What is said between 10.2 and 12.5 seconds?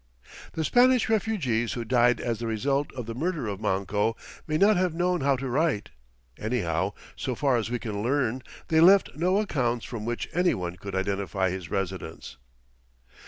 any one could identify his residence.